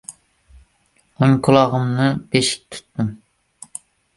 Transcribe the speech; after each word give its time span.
O‘ng 1.27 1.35
qulog‘imni 1.49 2.09
beshik 2.33 2.67
tutdim. 2.77 3.13